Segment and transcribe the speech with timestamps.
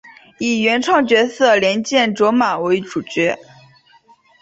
[0.39, 3.37] 以原创角色莲见琢马为主角。